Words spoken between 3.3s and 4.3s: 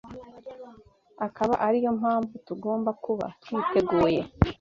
twiteguye